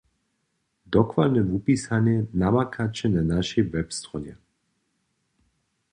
[0.95, 4.35] Dokładne wupisanje namakaće na našej webstronje.